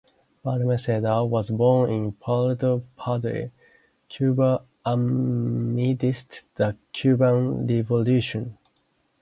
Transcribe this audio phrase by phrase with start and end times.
[0.43, 3.51] Balmaseda was born in Puerto Padre,
[4.09, 8.57] Cuba amidst the Cuban Revolution.